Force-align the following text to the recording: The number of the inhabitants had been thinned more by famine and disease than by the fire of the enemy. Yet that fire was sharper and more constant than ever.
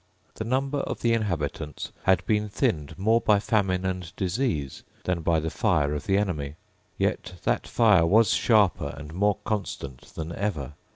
The 0.33 0.45
number 0.45 0.79
of 0.79 1.01
the 1.01 1.13
inhabitants 1.13 1.91
had 2.05 2.25
been 2.25 2.49
thinned 2.49 2.97
more 2.97 3.21
by 3.21 3.37
famine 3.37 3.85
and 3.85 4.11
disease 4.15 4.81
than 5.03 5.21
by 5.21 5.39
the 5.39 5.51
fire 5.51 5.93
of 5.93 6.07
the 6.07 6.17
enemy. 6.17 6.55
Yet 6.97 7.33
that 7.43 7.67
fire 7.67 8.07
was 8.07 8.31
sharper 8.31 8.95
and 8.97 9.13
more 9.13 9.37
constant 9.45 10.01
than 10.15 10.31
ever. 10.31 10.73